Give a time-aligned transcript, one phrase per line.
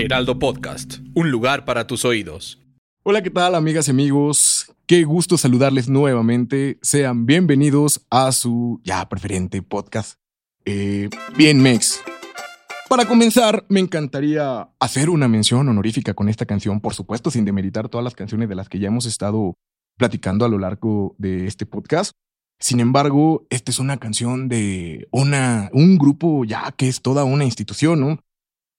[0.00, 2.58] Heraldo Podcast, un lugar para tus oídos.
[3.02, 4.74] Hola, ¿qué tal, amigas y amigos?
[4.86, 6.78] Qué gusto saludarles nuevamente.
[6.80, 10.14] Sean bienvenidos a su ya preferente podcast.
[10.64, 12.00] Eh, bien, Mex.
[12.88, 17.90] Para comenzar, me encantaría hacer una mención honorífica con esta canción, por supuesto, sin demeritar
[17.90, 19.52] todas las canciones de las que ya hemos estado
[19.98, 22.12] platicando a lo largo de este podcast.
[22.58, 27.44] Sin embargo, esta es una canción de una, un grupo ya que es toda una
[27.44, 28.18] institución, ¿no?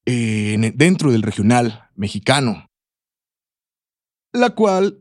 [0.06, 2.68] En- dentro del regional mexicano,
[4.34, 5.00] la cual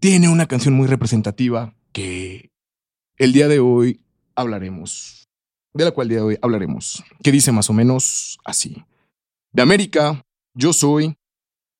[0.00, 2.50] tiene una canción muy representativa que
[3.16, 4.04] el día de hoy
[4.36, 5.26] hablaremos,
[5.74, 8.84] de la cual el día de hoy hablaremos, que dice más o menos así.
[9.52, 10.22] De América,
[10.54, 11.16] yo soy,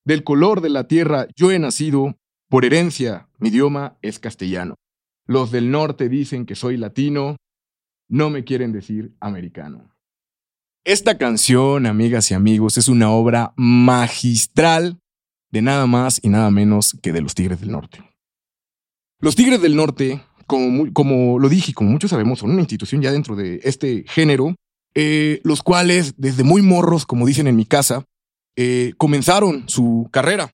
[0.04, 2.16] del color de la tierra yo he nacido,
[2.48, 4.74] por herencia mi idioma es castellano.
[5.26, 7.36] Los del norte dicen que soy latino,
[8.08, 9.94] no me quieren decir americano.
[10.84, 14.98] Esta canción, amigas y amigos, es una obra magistral
[15.50, 18.02] de nada más y nada menos que de los Tigres del Norte.
[19.20, 23.12] Los Tigres del Norte, como, lo dije y como muchos sabemos, son una institución ya
[23.12, 24.54] dentro de este género,
[24.94, 28.04] eh, los cuales desde muy morros, como dicen en mi casa,
[28.56, 30.50] eh, comenzaron su carrera.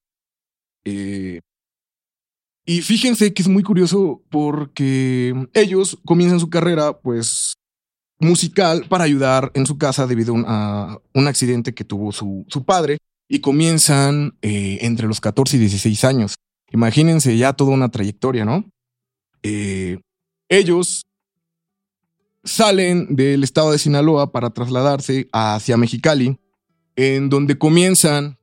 [0.83, 1.41] Eh,
[2.65, 7.55] y fíjense que es muy curioso porque ellos comienzan su carrera, pues,
[8.19, 12.97] musical para ayudar en su casa debido a un, accidente que tuvo su, su padre
[13.27, 16.35] y comienzan eh, entre los 14 y 16 años.
[16.71, 18.65] Imagínense ya toda una trayectoria, ¿no?
[19.43, 19.99] Eh,
[20.49, 21.05] ellos
[22.43, 26.39] salen del estado de Sinaloa para trasladarse hacia Mexicali,
[26.95, 28.37] en donde comienzan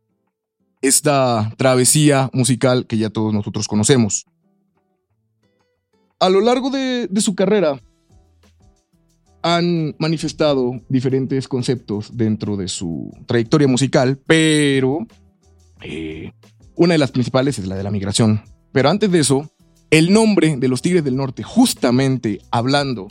[0.80, 4.26] esta travesía musical que ya todos nosotros conocemos.
[6.18, 7.80] A lo largo de, de su carrera,
[9.42, 15.06] han manifestado diferentes conceptos dentro de su trayectoria musical, pero
[15.82, 16.32] eh,
[16.76, 18.42] una de las principales es la de la migración.
[18.72, 19.50] Pero antes de eso,
[19.90, 23.08] el nombre de los Tigres del Norte, justamente hablando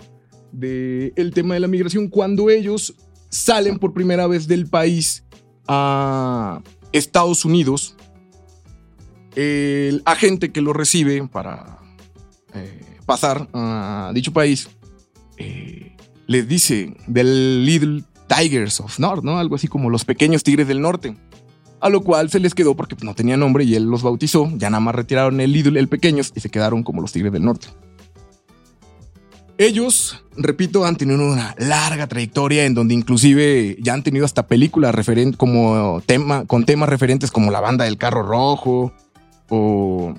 [0.52, 2.96] del el tema de la migración, cuando ellos
[3.30, 5.26] salen por primera vez del país
[5.68, 6.62] a
[6.92, 7.96] Estados Unidos,
[9.36, 11.80] el agente que lo recibe para
[12.54, 14.70] eh, pasar a dicho país
[15.38, 15.91] eh,
[16.32, 19.38] les dice del Little Tigers of North, ¿no?
[19.38, 21.16] Algo así como los pequeños tigres del norte.
[21.82, 24.50] A lo cual se les quedó porque no tenía nombre y él los bautizó.
[24.56, 27.44] Ya nada más retiraron el Little, el pequeños, y se quedaron como los tigres del
[27.44, 27.68] norte.
[29.58, 34.96] Ellos, repito, han tenido una larga trayectoria en donde inclusive ya han tenido hasta películas
[34.96, 38.94] referen- como tema, con temas referentes como la banda del carro rojo
[39.50, 40.16] o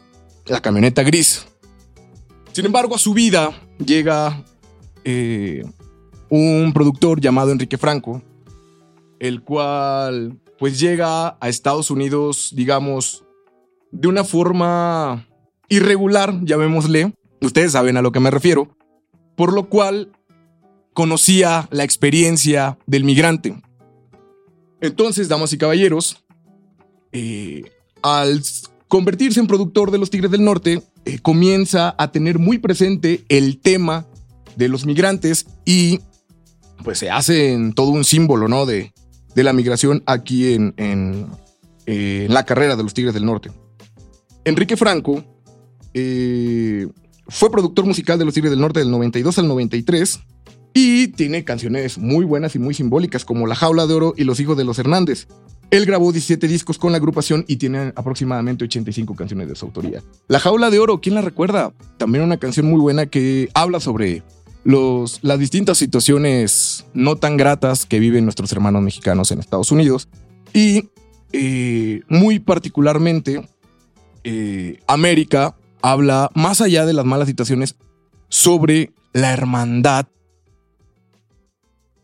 [0.47, 1.47] la camioneta gris.
[2.53, 3.53] Sin embargo, a su vida
[3.85, 4.45] llega
[5.05, 5.65] eh,
[6.35, 8.23] un productor llamado Enrique Franco,
[9.21, 13.23] el cual pues llega a Estados Unidos, digamos,
[13.91, 15.29] de una forma
[15.69, 17.13] irregular, llamémosle.
[17.43, 18.75] Ustedes saben a lo que me refiero.
[19.37, 20.13] Por lo cual
[20.95, 23.61] conocía la experiencia del migrante.
[24.81, 26.25] Entonces, damas y caballeros,
[27.13, 27.65] eh,
[28.01, 28.41] al
[28.89, 33.61] convertirse en productor de los Tigres del Norte, eh, comienza a tener muy presente el
[33.61, 34.07] tema
[34.57, 36.01] de los migrantes y
[36.83, 38.67] pues se hace en todo un símbolo, ¿no?
[38.67, 38.93] De,
[39.35, 41.27] de la migración aquí en, en,
[41.87, 43.51] eh, la carrera de los Tigres del Norte.
[44.45, 45.25] Enrique Franco
[45.95, 46.89] eh,
[47.29, 50.21] fue productor musical de los Tigres del Norte del 92 al 93
[50.75, 54.41] y tiene canciones muy buenas y muy simbólicas como La Jaula de Oro y Los
[54.41, 55.29] Hijos de los Hernández.
[55.71, 60.03] Él grabó 17 discos con la agrupación y tiene aproximadamente 85 canciones de su autoría.
[60.29, 61.73] La Jaula de Oro, ¿quién la recuerda?
[61.97, 64.23] También una canción muy buena que habla sobre
[64.65, 70.09] las distintas situaciones no tan gratas que viven nuestros hermanos mexicanos en Estados Unidos.
[70.53, 70.89] Y
[71.33, 73.49] eh, muy particularmente,
[74.25, 77.77] eh, América habla más allá de las malas situaciones
[78.29, 80.07] sobre la hermandad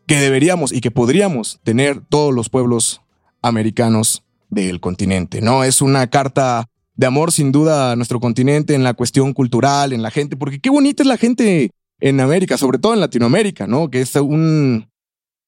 [0.06, 3.02] que deberíamos y que podríamos tener todos los pueblos
[3.43, 5.64] americanos del continente, ¿no?
[5.64, 6.66] Es una carta
[6.96, 10.61] de amor sin duda a nuestro continente en la cuestión cultural, en la gente, porque
[10.61, 11.70] qué bonita es la gente
[12.00, 13.91] en América, sobre todo en Latinoamérica, ¿no?
[13.91, 14.89] Que es un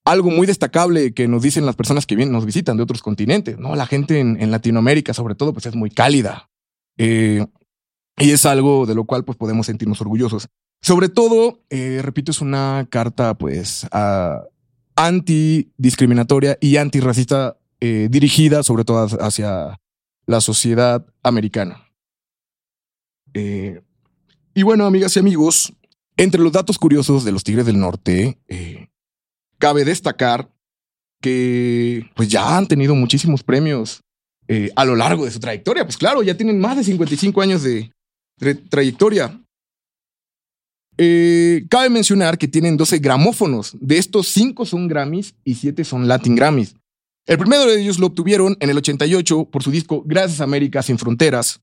[0.05, 3.59] algo muy destacable que nos dicen las personas que vienen, nos visitan de otros continentes,
[3.59, 3.77] ¿no?
[3.77, 6.51] La gente en, Latinoamérica, sobre todo, pues es muy cálida.
[6.97, 7.47] Eh,
[8.19, 10.49] y es algo de lo cual pues podemos sentirnos orgullosos.
[10.83, 14.47] Sobre todo, eh, repito, es una carta pues uh,
[14.97, 19.79] antidiscriminatoria y antirracista eh, dirigida sobre todo hacia
[20.27, 21.87] la sociedad americana.
[23.33, 25.73] Y bueno, amigas y amigos,
[26.17, 28.89] entre los datos curiosos de los Tigres del Norte, eh,
[29.59, 30.51] cabe destacar
[31.21, 34.03] que pues ya han tenido muchísimos premios
[34.49, 35.85] eh, a lo largo de su trayectoria.
[35.85, 37.93] Pues claro, ya tienen más de 55 años de,
[38.69, 39.41] trayectoria.
[40.97, 43.77] Eh, cabe mencionar que tienen 12 gramófonos.
[43.81, 46.75] De estos, 5 son Grammys y 7 son Latin Grammys.
[47.27, 50.99] El primero de ellos lo obtuvieron en el 88 por su disco Gracias América Sin
[50.99, 51.61] Fronteras,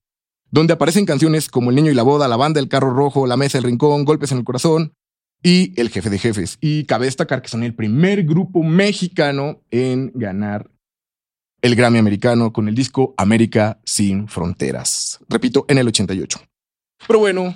[0.50, 3.36] donde aparecen canciones como El Niño y la Boda, La Banda del Carro Rojo, La
[3.36, 4.92] Mesa del Rincón, Golpes en el Corazón
[5.42, 6.58] y El Jefe de Jefes.
[6.60, 10.70] Y cabe destacar que son el primer grupo mexicano en ganar
[11.60, 15.18] el Grammy americano con el disco América Sin Fronteras.
[15.28, 16.40] Repito, en el 88.
[17.06, 17.54] Pero bueno,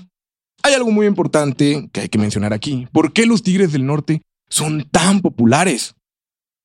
[0.63, 2.89] hay algo muy importante que hay que mencionar aquí.
[2.93, 5.95] ¿Por qué los Tigres del Norte son tan populares?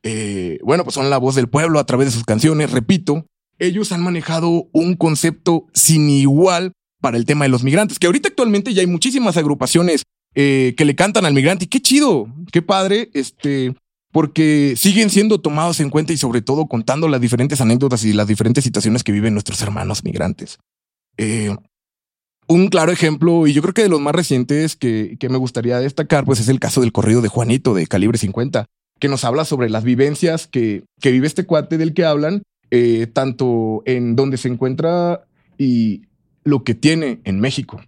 [0.04, 3.26] Eh, bueno, pues son la voz del pueblo a través de sus canciones, repito,
[3.60, 8.30] ellos han manejado un concepto sin igual para el tema de los migrantes, que ahorita
[8.30, 10.04] actualmente ya hay muchísimas agrupaciones
[10.36, 13.76] eh, que le cantan al migrante y qué chido, qué padre, este,
[14.12, 18.28] porque siguen siendo tomados en cuenta y sobre todo contando las diferentes anécdotas y las
[18.28, 20.58] diferentes situaciones que viven nuestros hermanos migrantes.
[21.18, 21.56] Eh,
[22.48, 25.80] un claro ejemplo, y yo creo que de los más recientes que, que, me gustaría
[25.80, 28.66] destacar, pues es el caso del corrido de Juanito de calibre 50,
[29.00, 33.08] que nos habla sobre las vivencias que, que vive este cuate del que hablan eh,
[33.14, 35.26] tanto en donde se encuentra
[35.58, 36.04] y
[36.44, 37.82] lo que tiene en México,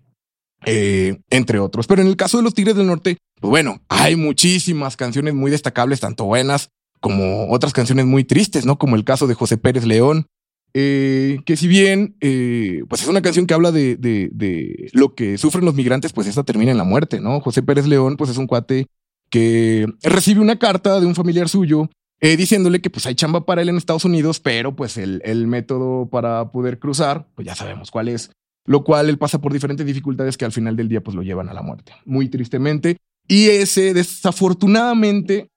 [0.66, 1.88] eh, entre otros.
[1.88, 5.52] Pero en el caso de los Tigres del Norte, pues bueno, hay muchísimas canciones muy
[5.52, 8.78] destacables, tanto buenas como otras canciones muy tristes, ¿no?
[8.78, 10.28] Como el caso de José Pérez León,
[10.74, 15.38] eh, que si bien pues es una canción que habla de, de, de, lo que
[15.38, 17.40] sufren los migrantes, pues esta termina en la muerte, ¿no?
[17.40, 18.88] José Pérez León, pues es un cuate
[19.30, 21.90] que recibe una carta de un familiar suyo
[22.22, 25.48] eh, diciéndole que pues hay chamba para él en Estados Unidos, pero pues el, el
[25.48, 28.32] método para poder cruzar, pues ya sabemos cuál es,
[28.66, 31.50] lo cual él pasa por diferentes dificultades que al final del día pues lo llevan
[31.50, 32.98] a la muerte, muy tristemente.
[33.28, 35.50] Y ese desafortunadamente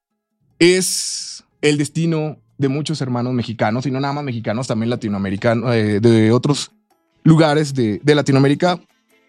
[0.59, 5.99] es el destino de muchos hermanos mexicanos, y no nada más mexicanos, también latinoamericanos, eh,
[5.99, 6.71] de otros
[7.23, 8.79] lugares de, de Latinoamérica,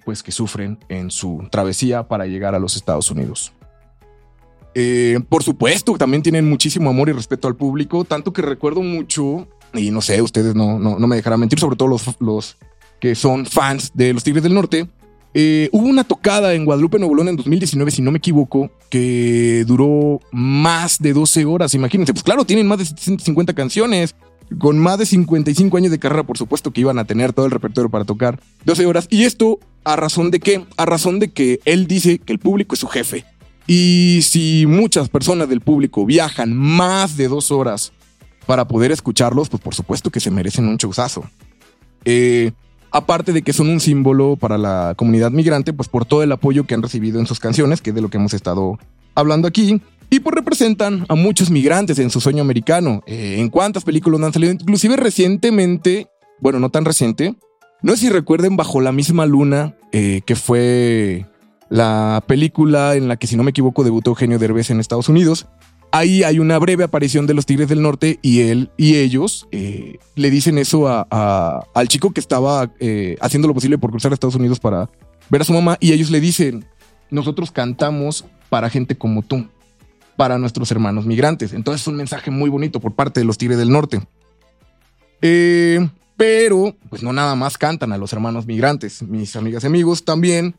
[0.04, 3.52] pues que sufren en su travesía para llegar a los Estados Unidos.
[4.74, 9.46] Eh, por supuesto, también tienen muchísimo amor y respeto al público, tanto que recuerdo mucho,
[9.72, 12.56] y no sé, ustedes no, no, me dejarán mentir, sobre todo los, los,
[13.00, 14.88] que son fans de los Tigres del Norte.
[15.36, 19.64] Eh, hubo una tocada en Guadalupe, Nuevo León en 2019, si no me equivoco, que
[19.66, 21.74] duró más de 12 horas.
[21.74, 24.14] Imagínense, pues claro, tienen más de 750 canciones,
[24.58, 27.52] con más de 55 años de carrera, por supuesto que iban a tener todo el
[27.52, 29.06] repertorio para tocar 12 horas.
[29.10, 30.64] Y esto, ¿a razón de qué?
[30.76, 33.24] A razón de que él dice que el público es su jefe.
[33.66, 37.92] Y si muchas personas del público viajan más de dos horas
[38.46, 41.24] para poder escucharlos, pues por supuesto que se merecen un chauzazo.
[42.04, 42.52] Eh,
[42.90, 46.64] aparte de que son un símbolo para la comunidad migrante, pues por todo el apoyo
[46.64, 48.78] que han recibido en sus canciones, que es de lo que hemos estado
[49.14, 53.02] hablando aquí, y pues representan a muchos migrantes en su sueño americano.
[53.06, 54.52] Eh, ¿En cuántas películas han salido?
[54.52, 56.08] Inclusive recientemente,
[56.40, 57.34] bueno, no tan reciente,
[57.82, 61.26] no sé si recuerden Bajo la misma luna, eh, que fue
[61.74, 65.46] la película en la que, si no me equivoco, debutó Eugenio Derbez en Estados Unidos.
[65.90, 69.98] Ahí hay una breve aparición de los Tigres del Norte y él y ellos eh,
[70.14, 74.36] le dicen eso a, al chico que estaba eh, haciendo lo posible por cruzar Estados
[74.36, 74.88] Unidos para
[75.30, 76.64] ver a su mamá y ellos le dicen,
[77.10, 79.48] nosotros cantamos para gente como tú,
[80.16, 81.52] para nuestros hermanos migrantes.
[81.54, 84.00] Entonces es un mensaje muy bonito por parte de los Tigres del Norte.
[85.22, 89.02] Eh, pero, pues no nada más cantan a los hermanos migrantes.
[89.02, 90.54] Mis amigas y amigos también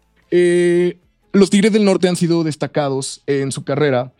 [1.35, 4.13] los Tigres del Norte han sido destacados en su carrera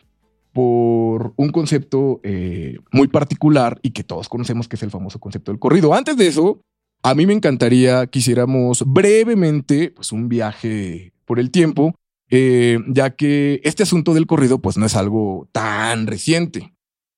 [0.52, 5.52] por un concepto eh, muy particular y que todos conocemos que es el famoso concepto
[5.52, 5.94] del corrido.
[5.94, 6.60] Antes de eso,
[7.04, 11.96] a mí me encantaría que hiciéramos brevemente pues, un viaje por el tiempo,
[12.30, 16.74] eh, ya que este asunto del corrido pues no es algo tan reciente.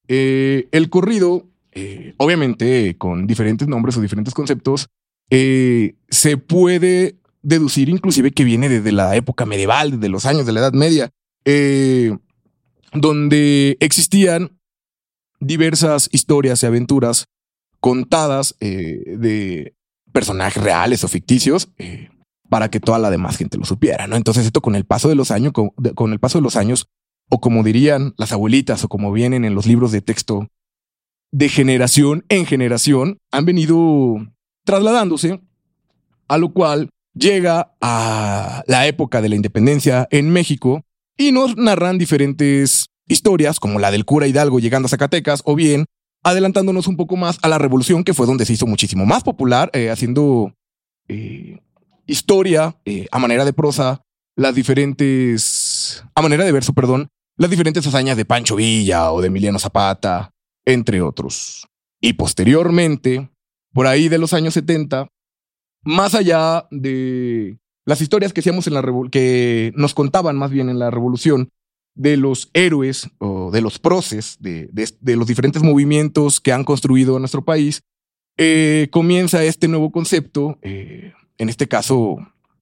[0.07, 1.47] Eh, el corrido,
[2.17, 4.87] obviamente con diferentes nombres o diferentes conceptos,
[5.29, 10.59] se puede deducir inclusive que viene desde la época medieval, desde los años de la
[10.59, 11.11] Edad Media,
[11.45, 12.17] eh,
[12.91, 14.59] donde existían
[15.39, 17.27] diversas historias y aventuras
[17.79, 19.75] contadas eh, de
[20.11, 22.09] personajes reales o ficticios, eh,
[22.49, 24.17] para que toda la demás gente lo supiera, ¿no?
[24.17, 26.89] Entonces esto con el paso de los años, con, con el paso de los años,
[27.29, 30.49] o como dirían las abuelitas, o como vienen en los libros de texto,
[31.31, 34.17] de generación en generación, han venido
[34.65, 35.39] trasladándose,
[36.27, 40.83] a lo cual llega a la época de la independencia en México
[41.17, 45.85] y nos narran diferentes historias, como la del cura Hidalgo llegando a Zacatecas, o bien
[46.23, 49.69] adelantándonos un poco más a la revolución, que fue donde se hizo muchísimo más popular,
[49.73, 50.53] eh, haciendo
[51.07, 51.59] eh,
[52.05, 54.01] historia eh, a manera de prosa,
[54.35, 59.27] las diferentes, a manera de verso, perdón, las diferentes hazañas de Pancho Villa o de
[59.27, 60.31] Emiliano Zapata,
[60.65, 61.67] entre otros.
[62.01, 63.29] Y posteriormente,
[63.73, 65.07] por ahí de los años 70,
[65.87, 70.79] más allá de las historias que hacíamos en la que nos contaban más bien en
[70.79, 71.49] la revolución
[71.95, 74.69] de los héroes o de los proces de,
[75.15, 77.83] los diferentes movimientos que han construido nuestro país,
[78.37, 82.17] eh, comienza este nuevo concepto, eh, en este caso,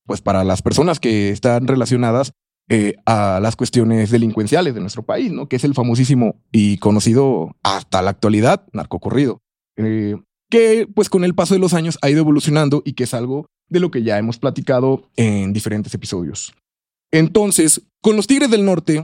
[0.05, 2.31] pues para las personas que están relacionadas
[2.69, 5.49] eh, a las cuestiones delincuenciales de nuestro país, ¿no?
[5.49, 9.41] Que es el famosísimo y conocido hasta la actualidad narcocorrido.
[10.49, 13.47] Que pues con el paso de los años ha ido evolucionando y que es algo
[13.69, 16.53] de lo que ya hemos platicado en diferentes episodios.
[17.11, 19.03] Entonces, con los Tigres del Norte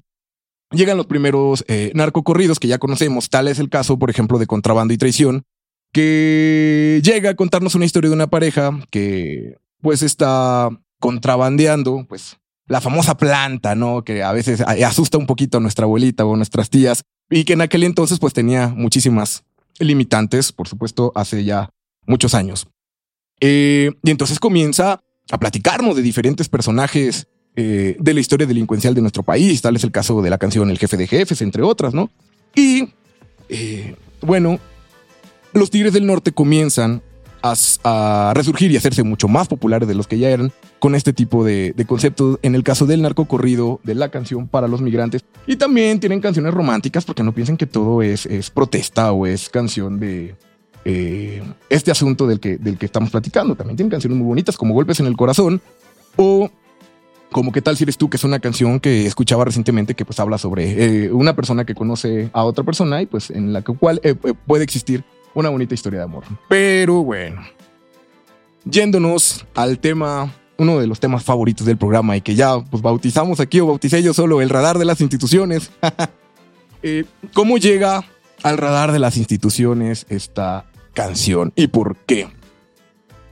[0.71, 4.47] llegan los primeros eh, narcocorridos que ya conocemos, tal es el caso, por ejemplo, de
[4.47, 5.43] Contrabando y Traición,
[5.91, 10.69] que llega a contarnos una historia de una pareja que pues está
[10.99, 14.03] contrabandeando, pues la famosa planta, ¿no?
[14.03, 17.53] Que a veces asusta un poquito a nuestra abuelita o a nuestras tías y que
[17.53, 19.43] en aquel entonces pues tenía muchísimas
[19.79, 21.69] limitantes, por supuesto, hace ya
[22.05, 22.67] muchos años.
[23.39, 25.01] Eh, y entonces comienza
[25.31, 29.83] a platicarnos de diferentes personajes eh, de la historia delincuencial de nuestro país, tal es
[29.83, 32.09] el caso de la canción El jefe de jefes, entre otras, ¿no?
[32.55, 32.89] Y
[33.49, 34.59] eh, bueno,
[35.53, 37.01] los Tigres del Norte comienzan
[37.43, 41.43] a, resurgir y hacerse mucho más populares de los que ya eran con este tipo
[41.43, 45.23] de, conceptos en el caso del narco corrido, de la canción para los migrantes.
[45.47, 49.49] Y también tienen canciones románticas porque no piensen que todo es, es protesta o es
[49.49, 50.35] canción de
[50.85, 53.55] eh, este asunto del que, del que estamos platicando.
[53.55, 55.61] También tienen canciones muy bonitas como Golpes en el Corazón
[56.15, 56.49] o
[57.31, 60.19] como qué tal si eres tú, que es una canción que escuchaba recientemente que pues
[60.19, 64.01] habla sobre eh, una persona que conoce a otra persona y pues en la cual
[64.03, 66.23] eh, puede existir una bonita historia de amor.
[66.47, 67.41] Pero bueno,
[68.65, 73.39] yéndonos al tema, uno de los temas favoritos del programa y que ya pues bautizamos
[73.39, 75.71] aquí o bauticé yo solo, el radar de las instituciones.
[76.83, 78.03] Eh, ¿Cómo llega
[78.41, 82.27] al radar de las instituciones esta canción y por qué?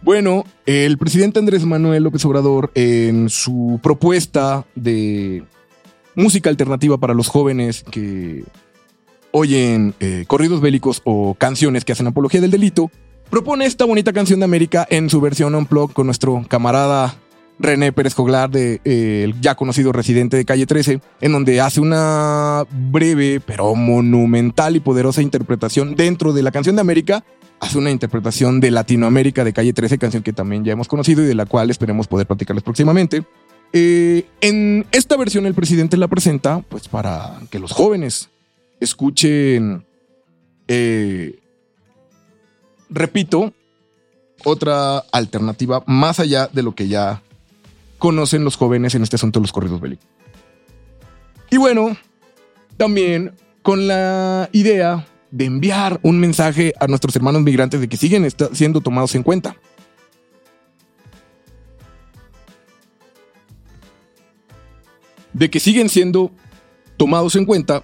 [0.04, 5.44] Bueno, el presidente Andrés Manuel López Obrador en su propuesta de
[6.14, 8.44] música alternativa para los jóvenes que
[9.32, 12.92] oyen eh, corridos bélicos o canciones que hacen apología del delito,
[13.30, 17.16] propone esta bonita canción de América en su versión unplugged con nuestro camarada
[17.60, 21.82] René Pérez Joglar, de, eh, el ya conocido residente de Calle 13, en donde hace
[21.82, 27.24] una breve pero monumental y poderosa interpretación dentro de la canción de América.
[27.60, 31.26] Hace una interpretación de Latinoamérica de Calle 13, canción que también ya hemos conocido y
[31.26, 33.26] de la cual esperemos poder platicarles próximamente.
[33.74, 38.30] Eh, en esta versión el presidente la presenta pues para que los jóvenes
[38.80, 39.86] escuchen,
[40.68, 41.40] eh,
[42.90, 43.54] repito,
[44.46, 47.22] otra alternativa más allá de lo que ya
[47.98, 50.08] conocen los jóvenes en este asunto de los corridos bélicos.
[51.52, 51.98] Y bueno,
[52.78, 58.28] también con la idea de enviar un mensaje a nuestros hermanos migrantes de que siguen
[58.54, 59.56] siendo tomados en cuenta.
[65.34, 66.32] De que siguen siendo
[66.98, 67.84] tomados en cuenta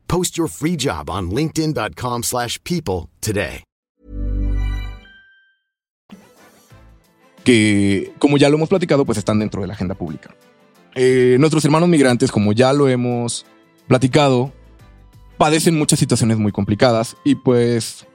[0.11, 3.63] Post your free job on linkedin.com slash people today.
[7.45, 10.35] Que, como ya lo hemos platicado, pues están dentro de la agenda pública.
[10.95, 13.45] Eh, nuestros hermanos migrantes, como ya lo hemos
[13.87, 14.51] platicado,
[15.37, 18.05] padecen muchas situaciones muy complicadas y pues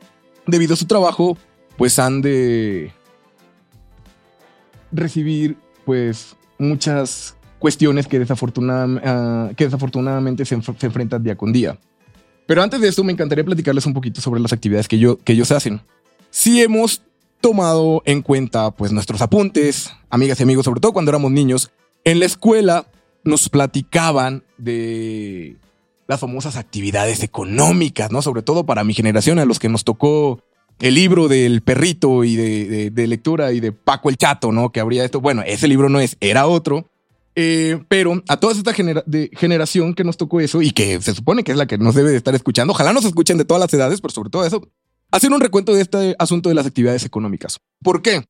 [0.47, 1.38] debido a su trabajo,
[1.79, 2.93] pues han de
[4.93, 11.79] recibir pues muchas cuestiones que, ah, que desafortunadamente se, enfrentan día con día.
[12.47, 15.33] Pero antes de esto me encantaría platicarles un poquito sobre las actividades que, yo, que
[15.33, 15.81] ellos hacen.
[16.31, 17.03] Si hemos
[17.41, 21.71] tomado en cuenta pues nuestros apuntes, amigas y amigos, sobre todo cuando éramos niños,
[22.05, 22.87] en la escuela
[23.25, 25.57] nos platicaban de
[26.07, 28.23] las famosas actividades económicas, ¿no?
[28.23, 30.41] Sobre todo para mi generación, a los que nos tocó
[30.79, 34.71] el libro del perrito y de, lectura y de Paco el Chato, ¿no?
[34.71, 35.21] Que habría esto.
[35.21, 36.89] Bueno, ese libro no es, era otro.
[37.38, 41.52] Eh, pero a toda esta generación que nos tocó eso y que se supone que
[41.52, 44.00] es la que nos debe de estar escuchando, ojalá nos escuchen de todas las edades,
[44.00, 44.66] pero sobre todo eso,
[45.11, 47.61] hacer un recuento de este asunto de las actividades económicas.
[47.83, 48.25] ¿Por qué?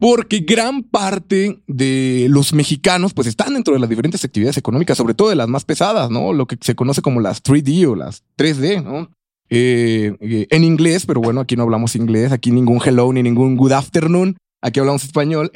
[0.00, 5.14] Porque gran parte de los mexicanos pues están dentro de las diferentes actividades económicas, sobre
[5.14, 6.32] todo de las más pesadas, ¿no?
[6.32, 9.10] Lo que se conoce como las 3D o las 3D, ¿no?
[9.48, 13.56] Eh, eh, en inglés, pero bueno, aquí no hablamos inglés, aquí ningún hello ni ningún
[13.56, 15.52] good afternoon, aquí hablamos español.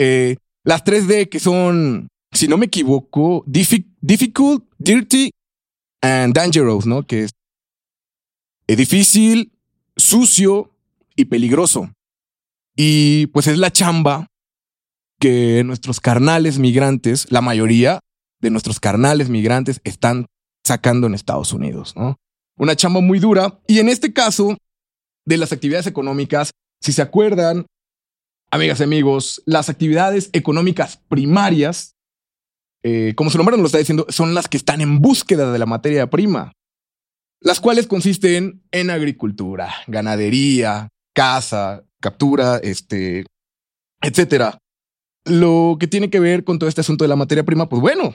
[0.63, 2.09] Las 3D que son,
[2.41, 5.31] si no me equivoco, difficult, dirty
[6.01, 7.07] and dangerous, ¿no?
[7.07, 7.33] Que es
[8.67, 9.53] difícil,
[9.95, 10.75] sucio
[11.17, 11.93] y peligroso.
[12.75, 14.27] Y pues es la chamba
[15.19, 18.01] que nuestros carnales migrantes, la mayoría
[18.41, 20.25] de nuestros carnales migrantes están
[20.67, 22.17] sacando en Estados Unidos, ¿no?
[22.57, 23.61] Una chamba muy dura.
[23.67, 24.57] Y en este caso,
[25.27, 27.67] de las actividades económicas, si se acuerdan,
[28.51, 31.97] amigas y amigos, las actividades económicas primarias,
[32.83, 35.59] eh, como su nombre nos lo está diciendo, son las que están en búsqueda de
[35.59, 36.53] la materia prima,
[37.41, 43.27] las cuales consisten en agricultura, ganadería, caza, captura, este,
[44.01, 44.59] etcétera
[45.25, 48.15] lo que tiene que ver con todo este asunto de la materia prima, pues bueno,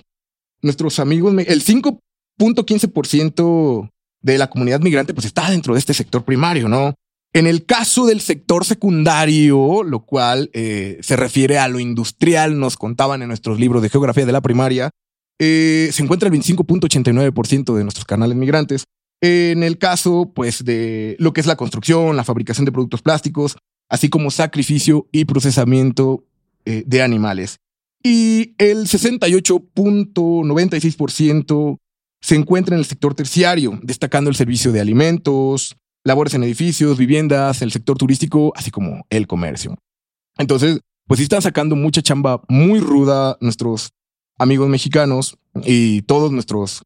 [0.61, 3.89] nuestros amigos, el 5.15%
[4.21, 6.93] de la comunidad migrante pues está dentro de este sector primario, ¿no?
[7.35, 12.77] En el caso del sector secundario, lo cual eh, se refiere a lo industrial, nos
[12.77, 14.91] contaban en nuestros libros de geografía de la primaria,
[15.37, 18.85] eh, se encuentra el 25.89% de nuestros canales migrantes.
[19.21, 23.57] En el caso, pues, de lo que es la construcción, la fabricación de productos plásticos,
[23.89, 26.23] así como sacrificio y procesamiento
[26.63, 27.57] eh, de animales.
[28.01, 31.79] Y el 68.96%
[32.21, 37.61] se encuentra en el sector terciario, destacando el servicio de alimentos, labores en edificios, viviendas,
[37.61, 39.75] el sector turístico, así como el comercio.
[40.37, 43.91] Entonces, pues sí están sacando mucha chamba muy ruda nuestros
[44.37, 46.83] amigos mexicanos y todos nuestros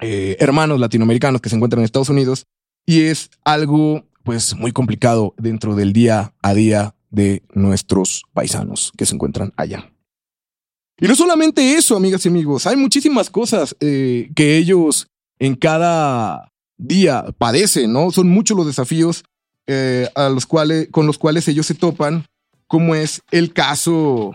[0.00, 2.46] eh, hermanos latinoamericanos que se encuentran en Estados Unidos.
[2.86, 9.04] Y es algo pues muy complicado dentro del día a día de nuestros paisanos que
[9.04, 9.92] se encuentran allá.
[10.98, 15.06] Y no solamente eso, amigas y amigos, hay muchísimas cosas eh, que ellos
[15.38, 18.10] en cada día padecen, ¿no?
[18.10, 19.24] Son muchos los desafíos
[19.66, 22.26] eh, a los cuales, con los cuales ellos se topan,
[22.66, 24.34] como es el caso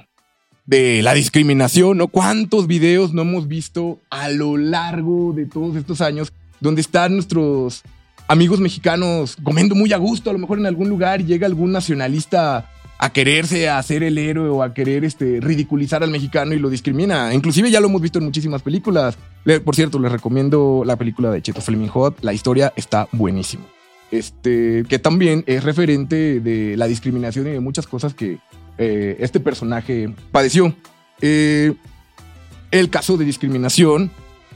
[0.65, 2.07] de la discriminación, ¿no?
[2.07, 7.83] ¿Cuántos videos no hemos visto a lo largo de todos estos años donde están nuestros
[8.27, 12.69] amigos mexicanos comiendo muy a gusto, a lo mejor en algún lugar llega algún nacionalista
[13.03, 16.69] a quererse a ser el héroe o a querer este, ridiculizar al mexicano y lo
[16.69, 17.33] discrimina.
[17.33, 19.17] Inclusive ya lo hemos visto en muchísimas películas.
[19.65, 22.23] por cierto, les recomiendo la película de Cheto Fleming Hot.
[22.23, 23.65] La historia está buenísima.
[24.09, 28.37] Este, que también es referente de la discriminación y de muchas cosas que
[28.77, 30.73] eh, este personaje padeció.
[31.19, 31.73] Eh,
[32.71, 34.11] el caso de discriminación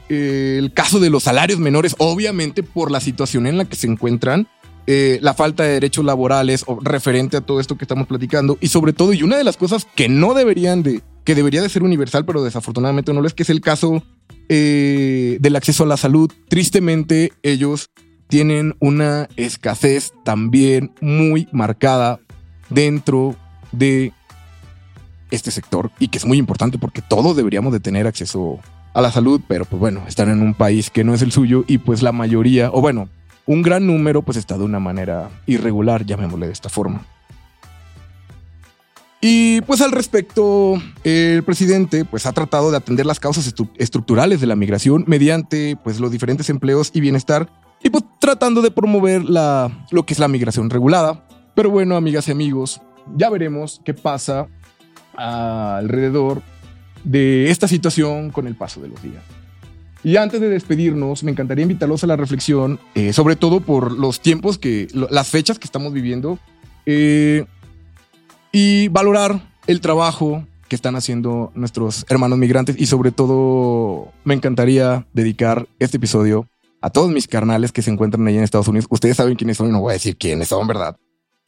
[0.08, 4.48] el caso de los salarios menores, obviamente por la situación en la que se encuentran,
[4.90, 8.68] eh, la falta de derechos laborales o referente a todo esto que estamos platicando y
[8.68, 11.82] sobre todo y una de las cosas que no deberían de que debería de ser
[11.82, 14.02] universal pero desafortunadamente no lo es que es el caso
[14.48, 16.32] eh, del acceso a la salud.
[16.48, 17.90] Tristemente ellos
[18.28, 22.18] tienen una escasez también muy marcada
[22.70, 23.36] dentro
[23.72, 24.14] de
[25.30, 28.58] este sector y que es muy importante porque todos deberíamos de tener acceso
[28.94, 31.64] a la salud, pero pues bueno, están en un país que no es el suyo
[31.66, 33.10] y pues la mayoría, o bueno,
[33.48, 37.02] un gran número pues está de una manera irregular, llamémosle de esta forma.
[39.22, 44.46] Y pues al respecto, el presidente pues ha tratado de atender las causas estructurales de
[44.46, 47.48] la migración mediante pues los diferentes empleos y bienestar
[47.82, 51.24] y pues tratando de promover la, lo que es la migración regulada.
[51.54, 52.82] Pero bueno, amigas y amigos,
[53.16, 54.46] ya veremos qué pasa
[55.16, 56.42] alrededor
[57.02, 59.22] de esta situación con el paso de los días.
[60.04, 64.20] Y antes de despedirnos, me encantaría invitarlos a la reflexión, eh, sobre todo por los
[64.20, 66.38] tiempos que, las fechas que estamos viviendo,
[66.86, 67.44] eh,
[68.52, 75.06] y valorar el trabajo que están haciendo nuestros hermanos migrantes y sobre todo me encantaría
[75.12, 76.46] dedicar este episodio
[76.80, 78.86] a todos mis carnales que se encuentran ahí en Estados Unidos.
[78.90, 80.96] Ustedes saben quiénes son y no voy a decir quiénes son, ¿verdad?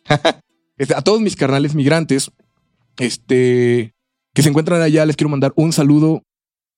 [0.76, 2.30] Este, a todos mis carnales migrantes,
[2.96, 3.94] este,
[4.32, 6.22] que se encuentran allá, les quiero mandar un saludo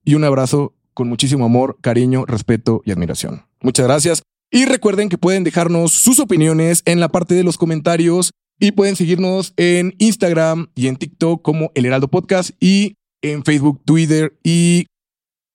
[0.05, 3.43] y un abrazo con muchísimo amor, cariño, respeto y admiración.
[3.61, 4.23] Muchas gracias.
[4.51, 8.97] Y recuerden que pueden dejarnos sus opiniones en la parte de los comentarios Y pueden
[8.97, 14.87] seguirnos en Instagram y en TikTok como El Heraldo Podcast y en Facebook, Twitter y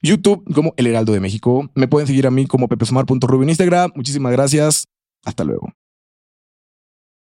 [0.02, 1.70] YouTube como El Heraldo de México.
[1.76, 3.92] Me pueden seguir a mí como pepesomar.rubio en Instagram.
[3.96, 4.86] Muchísimas gracias.
[5.24, 5.72] Hasta luego.